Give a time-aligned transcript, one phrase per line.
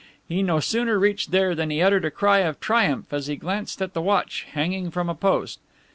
[0.27, 3.83] He no sooner reached there than he uttered a cry of triumph as he glanced
[3.83, 5.59] at the watch banging from a post.